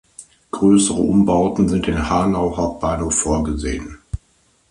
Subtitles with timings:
[0.49, 3.99] Größere Umbauten sind in Hanau Hauptbahnhof vorgesehen.